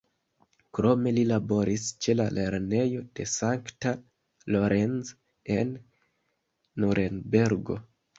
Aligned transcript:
Krome 0.75 1.11
li 1.15 1.23
laboris 1.31 1.83
ĉe 2.05 2.15
la 2.15 2.23
lernejo 2.37 3.03
de 3.19 3.25
St. 3.33 3.87
Lorenz 4.55 5.13
en 5.57 5.75
Nurenbergo. 6.85 7.77